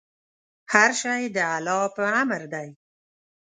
[0.71, 2.69] هر شی د الله په امر دی.